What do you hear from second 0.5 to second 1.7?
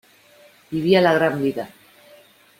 Vivía la gran vida